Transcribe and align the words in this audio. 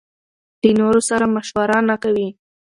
له 0.65 0.71
نورو 0.79 1.01
سره 1.09 1.25
مشوره 1.35 1.77
نکوي. 1.89 2.27